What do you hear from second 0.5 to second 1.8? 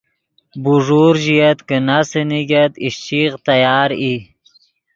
بوݱور ژئیت کہ